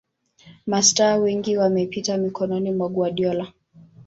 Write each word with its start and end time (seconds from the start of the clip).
Mastaa 0.67 1.15
wengi 1.15 1.57
wamepita 1.57 2.17
mikononi 2.17 2.71
mwa 2.71 2.89
Guardiola 2.89 3.53